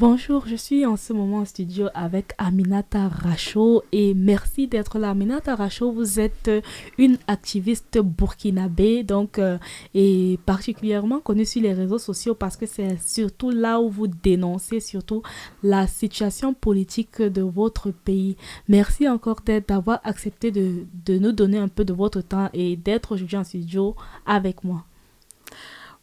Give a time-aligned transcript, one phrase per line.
[0.00, 5.10] Bonjour, je suis en ce moment en studio avec Aminata Racho et merci d'être là.
[5.10, 6.50] Aminata Racho, vous êtes
[6.96, 9.58] une activiste burkinabé donc euh,
[9.92, 14.80] et particulièrement connue sur les réseaux sociaux parce que c'est surtout là où vous dénoncez
[14.80, 15.20] surtout
[15.62, 18.38] la situation politique de votre pays.
[18.68, 23.12] Merci encore d'avoir accepté de, de nous donner un peu de votre temps et d'être
[23.12, 23.94] aujourd'hui en studio
[24.24, 24.82] avec moi.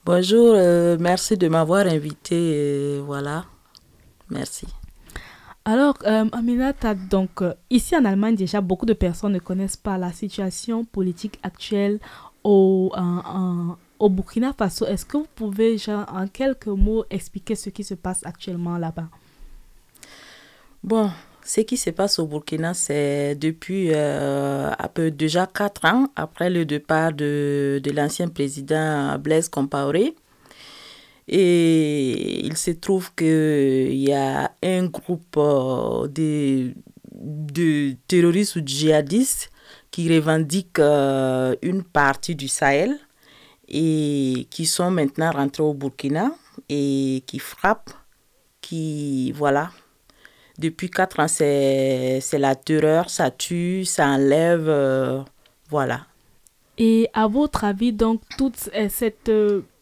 [0.06, 2.36] Bonjour, euh, merci de m'avoir invité.
[2.36, 3.46] Euh, voilà.
[4.30, 4.68] Merci.
[5.66, 9.98] Alors, euh, Aminata, donc, euh, ici en Allemagne, déjà, beaucoup de personnes ne connaissent pas
[9.98, 12.00] la situation politique actuelle
[12.44, 12.94] au,
[14.00, 14.86] au Burkina Faso.
[14.86, 19.10] Est-ce que vous pouvez, en quelques mots, expliquer ce qui se passe actuellement là-bas?
[20.84, 21.12] Bon,
[21.44, 26.66] ce qui se passe au Burkina, c'est depuis euh, peu déjà quatre ans après le
[26.66, 30.16] départ de, de l'ancien président Blaise Compaoré.
[31.28, 36.74] Et il se trouve qu'il y a un groupe euh, de,
[37.12, 39.50] de, terroristes ou djihadistes
[39.92, 42.98] qui revendiquent euh, une partie du Sahel
[43.68, 46.32] et qui sont maintenant rentrés au Burkina
[46.70, 47.92] et qui frappent,
[48.62, 49.72] qui, voilà,
[50.58, 55.22] depuis quatre ans, c'est la terreur, ça tue, ça enlève, euh,
[55.70, 56.06] voilà.
[56.78, 58.56] Et à votre avis, donc, toute
[58.90, 59.30] cette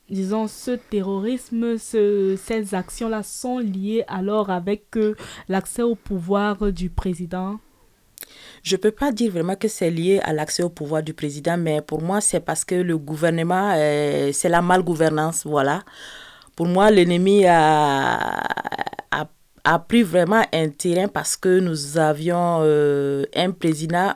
[0.10, 5.16] disons, ce terrorisme, ce, ces actions-là sont liées alors avec euh,
[5.50, 7.60] l'accès au pouvoir du président?
[8.64, 11.58] Je ne peux pas dire vraiment que c'est lié à l'accès au pouvoir du président,
[11.58, 15.84] mais pour moi, c'est parce que le gouvernement, euh, c'est la malgouvernance, voilà.
[16.56, 18.42] Pour moi, l'ennemi a,
[19.64, 24.14] a, pris vraiment un terrain parce que nous avions euh, un président,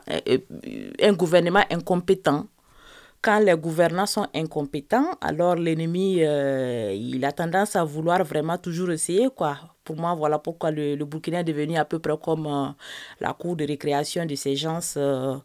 [1.01, 2.45] un gouvernement incompétent
[3.21, 8.91] quand les gouvernants sont incompétents, alors l'ennemi, euh, il a tendance à vouloir vraiment toujours
[8.91, 9.57] essayer, quoi.
[9.83, 12.67] Pour moi, voilà pourquoi le, Burkina est devenu à peu près comme euh,
[13.19, 15.37] la cour de récréation de ces gens euh,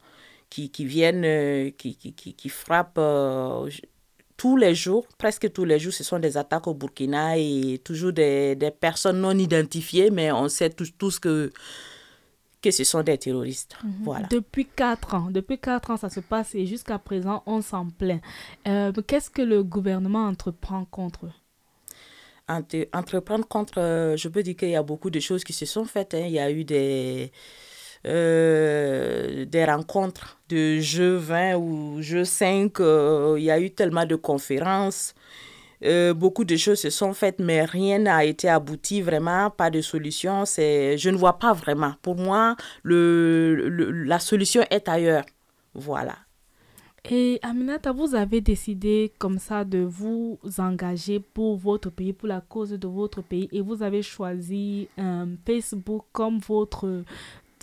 [0.50, 3.00] qui, qui, viennent, qui, qui, qui, frappent
[4.36, 8.12] tous les jours, presque tous les jours, ce sont des attaques au Burkina et toujours
[8.12, 11.50] des, des personnes non identifiées, mais on sait tous, tous que
[12.64, 13.76] que ce sont des terroristes.
[13.84, 13.92] Mhm.
[14.04, 14.26] Voilà.
[14.28, 18.22] Depuis quatre ans, depuis quatre ans, ça se passe et jusqu'à présent, on s'en plaint.
[18.66, 21.26] Euh, Qu'est-ce que le gouvernement entreprend contre
[22.48, 25.66] Entre, Entreprendre contre, euh, je peux dire qu'il y a beaucoup de choses qui se
[25.66, 26.14] sont faites.
[26.14, 26.24] Hein.
[26.26, 27.32] Il y a eu des,
[28.06, 32.80] euh, des rencontres de jeux 20 ou jeux 5.
[32.80, 35.14] Euh, il y a eu tellement de conférences.
[35.82, 39.80] Euh, beaucoup de choses se sont faites, mais rien n'a été abouti, vraiment, pas de
[39.80, 40.44] solution.
[40.44, 41.94] C'est, je ne vois pas vraiment.
[42.02, 43.68] Pour moi, le,
[44.04, 45.24] la solution est ailleurs.
[45.74, 46.16] Voilà.
[47.10, 52.40] Et Aminata, vous avez décidé comme ça de vous engager pour votre pays, pour la
[52.40, 57.04] cause de votre pays, et vous avez choisi euh, Facebook comme votre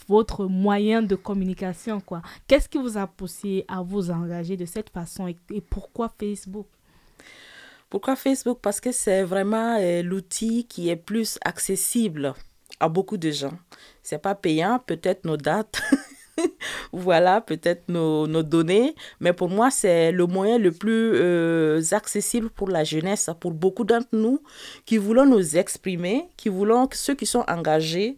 [0.08, 2.22] votre moyen de communication quoi.
[2.46, 6.68] Qu'est-ce qui vous a poussé à vous engager de cette façon et pourquoi Facebook?
[7.92, 8.60] Pourquoi Facebook?
[8.62, 12.34] Parce que c'est vraiment euh, l'outil qui est plus accessible
[12.80, 13.54] à beaucoup de gens.
[14.02, 15.82] C'est pas payant, peut-être nos dates.
[16.94, 22.50] voilà, peut-être nos, nos, données, mais pour moi, c'est le moyen le plus euh, accessible
[22.50, 24.42] pour la jeunesse, pour beaucoup d'entre nous
[24.86, 28.18] qui voulons nous exprimer, qui voulons, ceux qui sont engagés.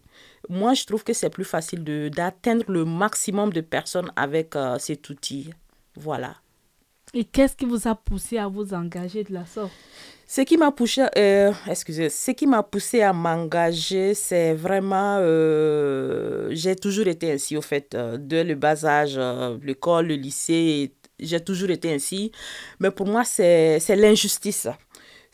[0.50, 5.09] Moi, je trouve que c'est plus facile d'atteindre le maximum de personnes avec euh, cet
[5.09, 5.50] outil.
[5.95, 6.35] Voilà.
[7.16, 9.72] Et qu'est-ce qui vous a poussé à vous engager de la sorte?
[10.25, 16.47] Ce qui m'a poussé, euh, excusez, ce qui m'a poussé à m'engager, c'est vraiment, euh,
[16.51, 19.19] j'ai toujours été ainsi au fait, euh, le bas âge,
[19.62, 22.31] l'école, le lycée, j'ai toujours été ainsi.
[22.79, 24.68] Mais pour moi, c'est l'injustice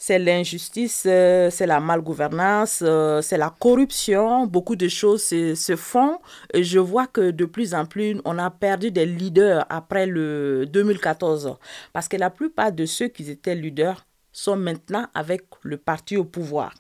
[0.01, 4.47] c'est l'injustice, euh, c'est la malgouvernance, euh, c'est la corruption.
[4.47, 6.19] Beaucoup de choses se, font.
[6.53, 10.65] Et je vois que de plus en plus, on a perdu des leaders après le
[10.67, 11.57] 2014.
[11.91, 16.23] Parce que la plupart de ceux qui étaient leaders sont maintenant avec le parti au
[16.23, 16.73] pouvoir.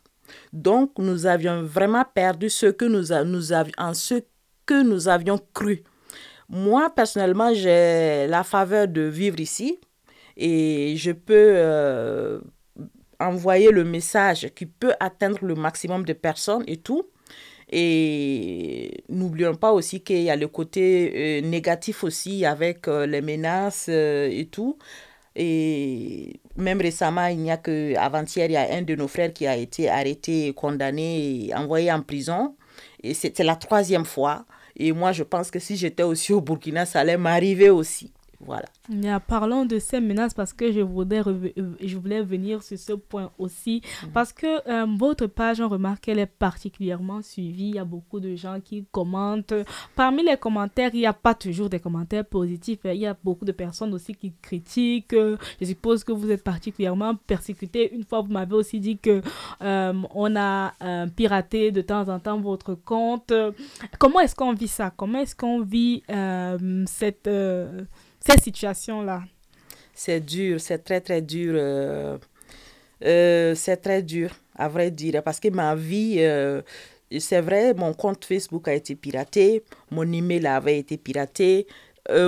[0.53, 4.21] Donc, nous avions vraiment perdu ce que nous, nous avions, en ce
[4.65, 5.83] que nous avions cru.
[6.47, 9.77] Moi, personnellement, j'ai la faveur de vivre ici
[10.37, 12.39] et je peux euh,
[13.19, 17.03] envoyer le message qui peut atteindre le maximum de personnes et tout.
[17.71, 23.21] Et n'oublions pas aussi qu'il y a le côté euh, négatif aussi avec euh, les
[23.21, 24.77] menaces euh, et tout.
[25.35, 29.31] Et même récemment, il n'y a que avant-hier, il y a un de nos frères
[29.31, 32.55] qui a été arrêté, condamné et envoyé en prison.
[33.03, 34.45] Et c'était la troisième fois.
[34.75, 38.11] Et moi, je pense que si j'étais aussi au Burkina, ça allait m'arriver aussi.
[38.41, 39.19] Voilà.
[39.19, 43.31] parlons de ces menaces parce que je voulais, euh, je voulais venir sur ce point
[43.37, 43.81] aussi.
[44.03, 44.11] Mhm.
[44.11, 47.69] Parce que euh, votre page, on remarque qu'elle est particulièrement suivie.
[47.69, 49.53] Il y a beaucoup de gens qui commentent.
[49.95, 52.79] Parmi les commentaires, il n'y a pas toujours des commentaires positifs.
[52.85, 55.15] Il y a beaucoup de personnes aussi qui critiquent.
[55.59, 57.93] Je suppose que vous êtes particulièrement persécuté.
[57.93, 59.21] Une fois, vous m'avez aussi dit que
[59.61, 60.73] euh, on a
[61.15, 63.33] piraté de temps en temps votre compte.
[63.99, 64.91] Comment est-ce qu'on vit ça?
[64.95, 66.03] Comment est-ce qu'on vit
[66.85, 67.29] cette
[68.19, 69.23] cette situation-là
[69.93, 71.53] C'est dur, c'est très très dur.
[71.57, 72.17] Euh,
[73.05, 76.61] euh, c'est très dur, à vrai dire, parce que ma vie, euh,
[77.17, 81.65] c'est vrai, mon compte Facebook a été piraté, mon email avait été piraté.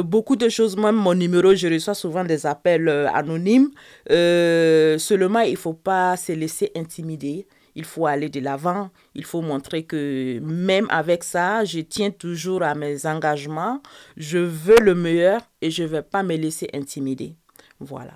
[0.04, 3.72] Beaucoup de choses, même mon numéro, je reçois souvent des appels anonymes.
[4.08, 7.46] seulement, il ne faut pas se laisser intimider
[7.76, 12.64] il faut aller de l'avant, il faut montrer que même avec ça, je tiens toujours
[12.64, 13.82] à mes engagements,
[14.18, 17.36] je veux le meilleur et je ne vais pas me laisser intimider.
[17.80, 18.14] Voilà.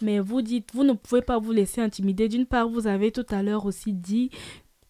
[0.00, 2.28] Mais vous dites, vous ne pouvez pas vous laisser intimider.
[2.28, 4.30] D'une part, vous avez tout à l'heure aussi dit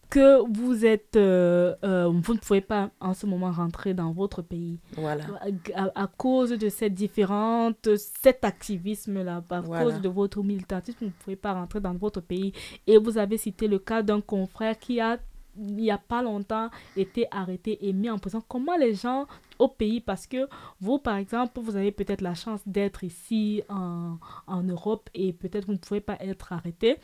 [0.09, 4.41] que vous êtes, euh, euh, vous ne pouvez pas en ce moment rentrer dans votre
[4.41, 4.79] pays.
[4.93, 5.25] Voilà.
[5.73, 11.35] À, cause de cette différente, cet activisme-là, à cause de votre militantisme, vous ne pouvez
[11.35, 12.53] pas rentrer dans votre pays.
[12.87, 15.19] Et vous avez cité le cas d'un confrère qui a,
[15.57, 18.41] il n'y a pas longtemps, été arrêté et mis en prison.
[18.47, 19.27] Comment les gens
[19.59, 20.47] au pays, parce que
[20.79, 24.17] vous, par exemple, vous avez peut-être la chance d'être ici en,
[24.47, 26.97] en Europe et peut-être vous ne pouvez pas être arrêté.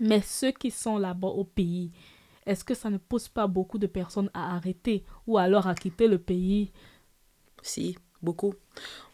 [0.00, 1.92] Mais ceux qui sont là-bas au pays,
[2.46, 6.08] est-ce que ça ne pousse pas beaucoup de personnes à arrêter ou alors à quitter
[6.08, 6.72] le pays?
[7.62, 8.54] Si, beaucoup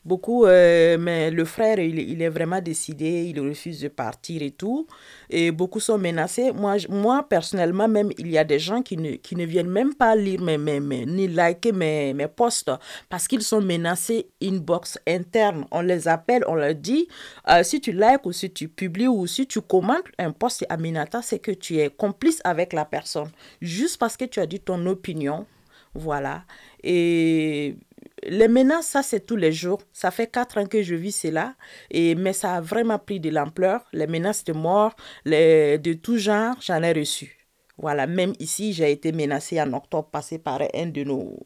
[0.05, 4.87] beaucoup, euh, mais le frère, il, est vraiment décidé, il refuse de partir et tout.
[5.29, 6.53] Et beaucoup sont menacés.
[6.53, 9.95] Moi, moi personnellement, même, il y a des gens qui ne, qui ne viennent même
[9.95, 12.71] pas lire mes, mes, ni liker mes, mes posts
[13.09, 15.67] parce qu'ils sont menacés inbox interne.
[15.71, 17.09] On les appelle, on leur dit,
[17.49, 21.23] euh, si tu likes ou si tu publies ou si tu commentes un post Aminata,
[21.23, 23.31] c'est que tu es complice avec la personne.
[23.61, 25.47] Juste parce que tu as dit ton opinion.
[25.95, 26.45] Voilà.
[26.85, 27.77] Et
[28.22, 29.81] les menaces, ça c'est tous les jours.
[29.93, 31.55] Ça fait quatre ans que je vis cela,
[31.90, 33.84] et, mais ça a vraiment pris de l'ampleur.
[33.93, 34.94] Les menaces de mort,
[35.25, 37.37] de tout genre, j'en ai reçu.
[37.78, 41.38] Voilà, même ici, j'ai été menacée en octobre passé par un de, nos,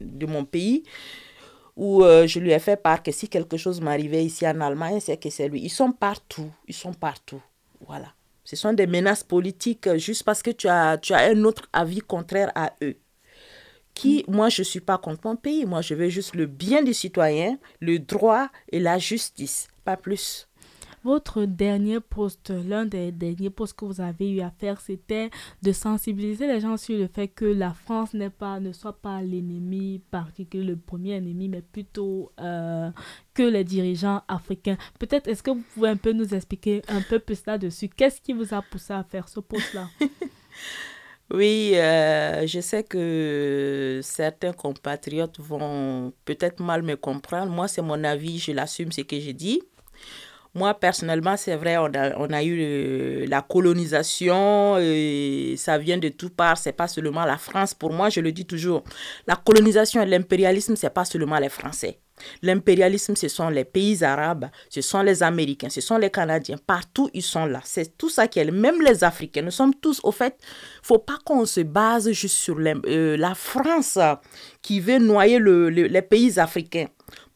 [0.00, 0.84] de mon pays,
[1.76, 5.00] où euh, je lui ai fait part que si quelque chose m'arrivait ici en Allemagne,
[5.00, 5.60] c'est que c'est lui.
[5.62, 7.42] Ils sont partout, ils sont partout.
[7.84, 8.12] Voilà.
[8.44, 11.68] Ce sont des menaces politiques euh, juste parce que tu as, tu as un autre
[11.72, 12.96] avis contraire à eux
[13.94, 15.64] qui, moi, je ne suis pas contre mon pays.
[15.64, 20.48] Moi, je veux juste le bien du citoyen, le droit et la justice, pas plus.
[21.04, 25.30] Votre dernier poste, l'un des derniers postes que vous avez eu à faire, c'était
[25.60, 29.20] de sensibiliser les gens sur le fait que la France n'est pas, ne soit pas
[29.20, 32.88] l'ennemi particulier, le premier ennemi, mais plutôt euh,
[33.34, 34.76] que les dirigeants africains.
[35.00, 37.88] Peut-être est-ce que vous pouvez un peu nous expliquer un peu plus là-dessus?
[37.88, 39.88] Qu'est-ce qui vous a poussé à faire ce poste-là?
[41.30, 47.50] Oui, euh, je sais que certains compatriotes vont peut-être mal me comprendre.
[47.50, 49.62] Moi, c'est mon avis, je l'assume ce que j'ai dit.
[50.54, 56.58] Moi, personnellement, c'est vrai, on a, eu la colonisation, et ça vient de tout part,
[56.58, 57.72] c'est pas seulement la France.
[57.72, 58.84] Pour moi, je le dis toujours,
[59.26, 62.01] la colonisation et l'impérialisme, c'est pas seulement les Français.
[62.42, 66.56] L'impérialisme, ce sont les pays arabes, ce sont les Américains, ce sont les Canadiens.
[66.66, 67.60] Partout, ils sont là.
[67.64, 68.50] C'est tout ça qui est.
[68.50, 70.36] Même les Africains, nous sommes tous, au fait,
[70.82, 73.98] faut pas qu'on se base juste sur euh, la France
[74.60, 76.86] qui veut noyer les pays africains.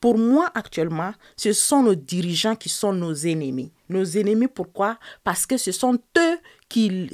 [0.01, 3.73] Pour moi, actuellement, ce sont nos dirigeants qui sont nos ennemis.
[3.89, 4.99] Nos ennemis, pourquoi?
[5.25, 7.11] Parce que ce sont eux qui,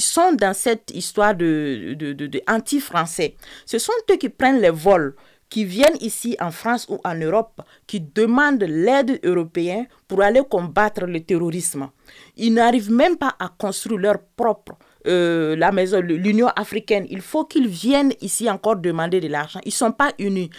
[0.00, 3.36] sont dans cette histoire de, de anti-français.
[3.64, 5.14] Ce sont eux qui prennent les vols
[5.54, 11.06] qui viennent ici en France ou en Europe, qui demandent l'aide européenne pour aller combattre
[11.06, 11.90] le terrorisme.
[12.36, 14.72] Ils n'arrivent même pas à construire leur propre
[15.06, 17.06] euh, la maison, l'Union africaine.
[17.08, 19.60] Il faut qu'ils viennent ici encore demander de l'argent.
[19.64, 20.50] Ils ne sont pas unis.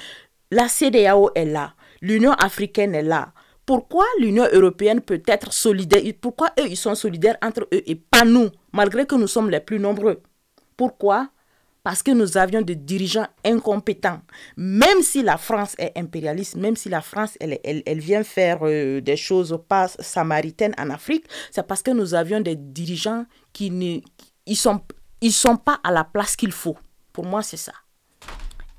[0.50, 1.74] La CDAO est là.
[2.00, 3.34] L'Union africaine est là.
[3.66, 6.04] Pourquoi l'Union européenne peut être solidaire?
[6.22, 9.60] Pourquoi eux, ils sont solidaires entre eux et pas nous, malgré que nous sommes les
[9.60, 10.22] plus nombreux?
[10.78, 11.32] Pourquoi
[11.86, 14.20] parce que nous avions des dirigeants incompétents.
[14.58, 19.01] Même si la France est impérialiste, même si la France, elle, elle, vient faire euh,
[19.01, 24.00] des choses pas samaritaines en Afrique, c'est parce que nous avions des dirigeants qui ne
[24.48, 24.82] ils sont,
[25.22, 26.75] ils sont pas à la place qu'il faut.
[27.13, 27.74] Pour moi, c'est ça.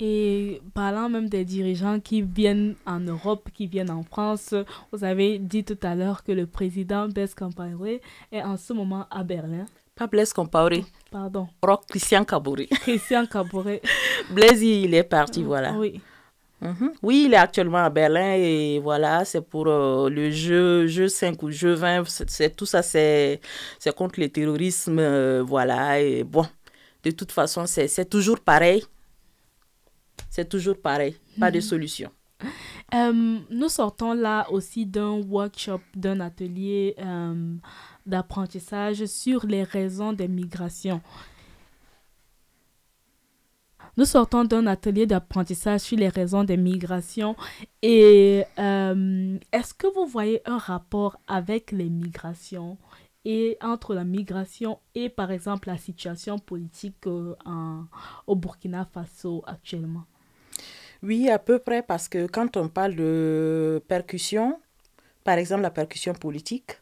[0.00, 4.52] Et parlant même des dirigeants qui viennent en Europe, qui viennent en France,
[4.90, 9.06] vous avez dit tout à l'heure que le président Blaise Compaoré est en ce moment
[9.12, 9.66] à Berlin.
[9.96, 10.84] Pas Blaise Compaoré.
[11.10, 11.48] Pardon.
[11.62, 12.66] Rock Christian Cabouré.
[12.82, 13.80] Christian Cabouré.
[14.30, 15.72] Blaise, il est parti, voilà.
[15.72, 16.02] Oui.
[16.60, 16.92] Mhm.
[17.02, 21.42] Oui, il est actuellement à Berlin et voilà, c'est pour euh, le jeu, jeu 5
[21.42, 22.04] ou jeu 20.
[22.08, 23.40] C'est, tout ça, c'est,
[23.78, 24.98] c'est contre le terrorisme.
[24.98, 26.46] Euh, voilà, et bon,
[27.02, 28.84] de toute façon, c'est, c'est toujours pareil.
[30.28, 31.16] C'est toujours pareil.
[31.40, 31.62] Pas de mhm.
[31.62, 32.10] solution.
[32.94, 36.94] Euh, nous sortons là aussi d'un workshop, d'un atelier
[38.06, 41.00] d'apprentissage sur les raisons des migrations.
[43.98, 47.34] Nous sortons d'un atelier d'apprentissage sur les raisons des migrations
[47.80, 52.76] et euh, est-ce que vous voyez un rapport avec les migrations
[53.24, 57.34] et entre la migration et par exemple la situation politique euh,
[58.26, 60.04] au Burkina Faso actuellement?
[61.02, 64.60] Oui, à peu près parce que quand on parle de percussion,
[65.24, 66.80] par exemple la percussion politique,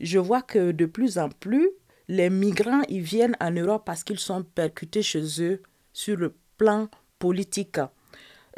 [0.00, 1.70] je vois que de plus en plus,
[2.08, 5.62] les migrants, ils viennent en Europe parce qu'ils sont percutés chez eux
[5.92, 6.88] sur le plan
[7.18, 7.78] politique.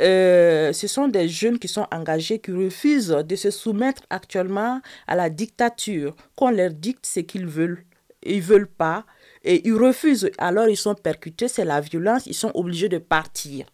[0.00, 5.16] Euh, ce sont des jeunes qui sont engagés, qui refusent de se soumettre actuellement à
[5.16, 7.84] la dictature, qu'on leur dicte ce qu'ils veulent.
[8.22, 9.04] Ils veulent pas
[9.44, 10.30] et ils refusent.
[10.38, 13.66] Alors ils sont percutés, c'est la violence, ils sont obligés de partir.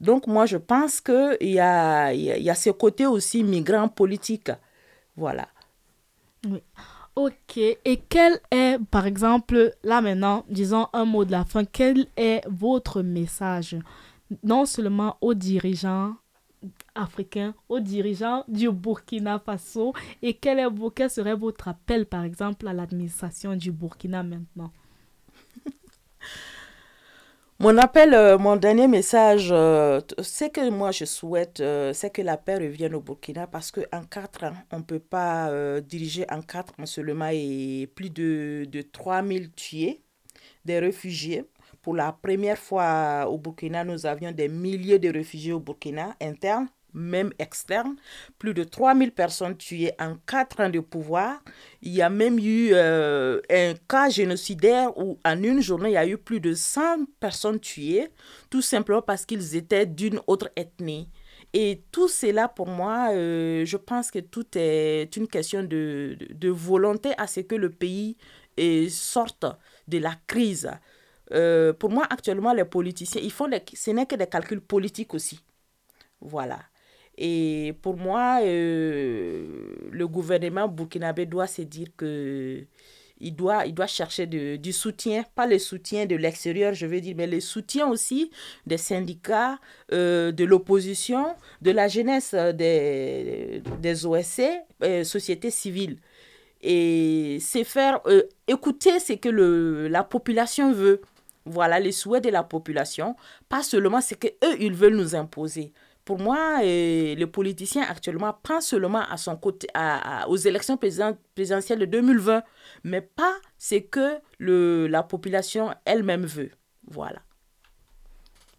[0.00, 4.50] Donc moi je pense qu'il y a, il y a ce côté aussi migrant politique.
[5.16, 5.48] Voilà.
[6.46, 6.62] Oui.
[7.14, 12.06] Ok, et quel est, par exemple, là maintenant, disons un mot de la fin, quel
[12.16, 13.76] est votre message,
[14.42, 16.14] non seulement aux dirigeants
[16.94, 19.92] africains, aux dirigeants du Burkina Faso,
[20.22, 24.72] et quel, est, serait votre appel, par exemple, à l'administration du Burkina maintenant?
[27.62, 32.20] Mon appel, euh, mon dernier message, euh, c'est que moi je souhaite, euh, c'est que
[32.20, 35.48] la paix revienne au Burkina parce qu'en quatre ans, on ne peut pas
[35.80, 40.02] diriger en quatre ans seulement et plus de, de 3000 tués,
[40.64, 41.44] des réfugiés.
[41.82, 46.66] Pour la première fois au Burkina, nous avions des milliers de réfugiés au Burkina internes
[46.94, 47.96] même externe,
[48.38, 51.42] plus de 3000 personnes tuées en 4 ans de pouvoir.
[51.82, 55.96] Il y a même eu euh, un cas génocidaire où en une journée, il y
[55.96, 58.08] a eu plus de 100 personnes tuées,
[58.50, 61.08] tout simplement parce qu'ils étaient d'une autre ethnie.
[61.54, 66.48] Et tout cela, pour moi, euh, je pense que tout est une question de, de,
[66.48, 68.16] volonté à ce que le pays
[68.58, 69.44] euh, sorte
[69.86, 70.70] de la crise.
[71.78, 75.40] pour moi, actuellement, les politiciens, ils font ce n'est que des calculs politiques aussi.
[76.20, 76.58] Voilà.
[77.18, 79.46] Et pour moi, euh,
[79.90, 82.64] le gouvernement burkinabé doit se dire que
[83.24, 87.14] il doit, il doit chercher du soutien, pas le soutien de l'extérieur, je veux dire,
[87.16, 88.32] mais le soutien aussi
[88.66, 89.60] des syndicats,
[89.92, 94.42] euh, de l'opposition, de la jeunesse des, des OSC,
[94.82, 95.98] euh, société civile.
[96.62, 98.00] Et c'est faire
[98.48, 101.00] écouter ce que le, la population veut.
[101.44, 103.14] Voilà les souhaits de la population,
[103.48, 105.72] pas seulement ce qu'eux, ils veulent nous imposer.
[106.04, 111.78] Pour moi, euh, le politicien actuellement prend seulement à son côté, à, aux élections présidentielles
[111.78, 112.42] de 2020,
[112.84, 116.50] mais pas ce que le, la population elle-même veut.
[116.86, 117.22] Voilà.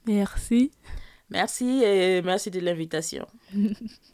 [0.05, 0.71] Merci.
[1.29, 3.27] Merci et merci de l'invitation.